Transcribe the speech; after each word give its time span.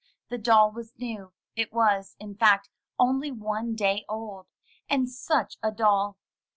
The 0.29 0.39
doll 0.39 0.71
was 0.71 0.97
new— 0.97 1.31
it 1.55 1.71
was, 1.71 2.15
in 2.19 2.33
fact, 2.33 2.69
only 2.97 3.31
one 3.31 3.75
day 3.75 4.03
old— 4.09 4.47
and 4.89 5.07
such 5.07 5.57
a 5.61 5.71
doll! 5.71 6.17